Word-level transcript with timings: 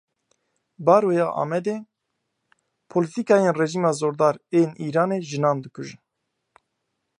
Baroya 0.85 1.27
Amedê: 1.41 1.77
Polîtîkayên 2.91 3.55
rejîma 3.59 3.91
zordar 3.99 4.35
ên 4.59 4.69
Îranê 4.87 5.19
jinan 5.29 5.57
dikujin. 5.63 6.01